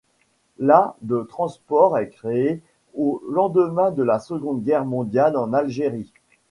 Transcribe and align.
La 0.57 0.95
de 1.03 1.21
transport 1.29 1.95
est 1.99 2.09
créée 2.09 2.59
au 2.95 3.21
lendemain 3.29 3.91
de 3.91 4.01
la 4.01 4.17
Seconde 4.17 4.63
Guerre 4.63 4.83
mondiale 4.83 5.37
en 5.37 5.53
Algérie. 5.53 6.11